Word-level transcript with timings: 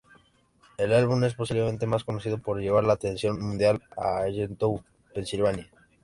El 0.79 0.93
álbum 0.93 1.23
es 1.25 1.35
posiblemente 1.35 1.85
más 1.85 2.03
conocido 2.03 2.39
por 2.39 2.57
llevar 2.59 2.85
la 2.85 2.93
atención 2.93 3.39
mundial 3.39 3.83
a 3.95 4.21
Allentown, 4.21 4.83
Pensilvania. 5.13 5.69